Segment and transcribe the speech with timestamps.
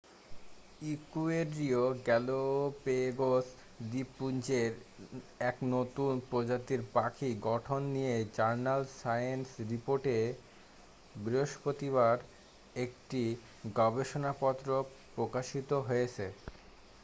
[0.91, 3.47] ইকুয়েডরীয় Galapagos
[3.89, 4.71] দ্বীপপুঞ্জের
[5.41, 10.17] এক নতুন প্রজাতির পাখির গঠন নিয়ে জার্নাল সায়েন্স রিপোর্টে
[11.15, 12.15] বৃহস্পতিবার
[12.75, 13.23] একটি
[13.77, 14.67] গবেষণাপত্র
[15.15, 16.25] প্রকাশিত হয়েছে